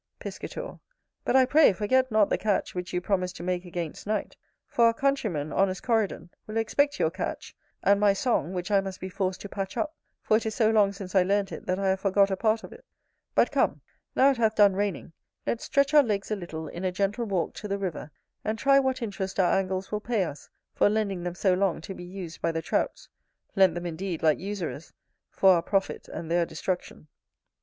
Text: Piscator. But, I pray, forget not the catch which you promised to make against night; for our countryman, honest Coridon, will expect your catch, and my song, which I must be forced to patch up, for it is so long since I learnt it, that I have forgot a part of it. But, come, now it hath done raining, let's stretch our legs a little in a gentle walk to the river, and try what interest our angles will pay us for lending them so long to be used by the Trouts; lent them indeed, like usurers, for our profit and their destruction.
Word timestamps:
Piscator. 0.17 0.79
But, 1.23 1.35
I 1.35 1.45
pray, 1.45 1.73
forget 1.73 2.09
not 2.09 2.31
the 2.31 2.37
catch 2.39 2.73
which 2.73 2.91
you 2.91 2.99
promised 3.01 3.35
to 3.35 3.43
make 3.43 3.65
against 3.65 4.07
night; 4.07 4.35
for 4.67 4.85
our 4.85 4.95
countryman, 4.95 5.53
honest 5.53 5.83
Coridon, 5.83 6.31
will 6.47 6.57
expect 6.57 6.97
your 6.99 7.11
catch, 7.11 7.55
and 7.83 7.99
my 7.99 8.11
song, 8.11 8.51
which 8.51 8.71
I 8.71 8.81
must 8.81 8.99
be 8.99 9.09
forced 9.09 9.41
to 9.41 9.49
patch 9.49 9.77
up, 9.77 9.93
for 10.23 10.37
it 10.37 10.45
is 10.47 10.55
so 10.55 10.71
long 10.71 10.91
since 10.91 11.13
I 11.13 11.21
learnt 11.21 11.51
it, 11.51 11.67
that 11.67 11.77
I 11.77 11.89
have 11.89 11.99
forgot 11.99 12.31
a 12.31 12.35
part 12.35 12.63
of 12.63 12.73
it. 12.73 12.83
But, 13.35 13.51
come, 13.51 13.81
now 14.15 14.31
it 14.31 14.37
hath 14.37 14.55
done 14.55 14.73
raining, 14.75 15.13
let's 15.45 15.65
stretch 15.65 15.93
our 15.93 16.01
legs 16.01 16.31
a 16.31 16.35
little 16.35 16.67
in 16.67 16.83
a 16.83 16.91
gentle 16.91 17.25
walk 17.25 17.53
to 17.57 17.67
the 17.67 17.77
river, 17.77 18.09
and 18.43 18.57
try 18.57 18.79
what 18.79 19.03
interest 19.03 19.39
our 19.39 19.55
angles 19.55 19.91
will 19.91 20.01
pay 20.01 20.23
us 20.23 20.49
for 20.73 20.89
lending 20.89 21.21
them 21.21 21.35
so 21.35 21.53
long 21.53 21.79
to 21.81 21.93
be 21.93 22.03
used 22.05 22.41
by 22.41 22.51
the 22.51 22.63
Trouts; 22.63 23.07
lent 23.55 23.75
them 23.75 23.85
indeed, 23.85 24.23
like 24.23 24.39
usurers, 24.39 24.93
for 25.29 25.53
our 25.53 25.61
profit 25.61 26.07
and 26.07 26.31
their 26.31 26.47
destruction. 26.47 27.07